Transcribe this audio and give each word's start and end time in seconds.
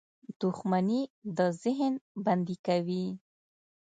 •دښمني 0.41 1.01
د 1.37 1.39
ذهن 1.61 1.93
بندي 2.25 2.55
کوي. 2.67 3.05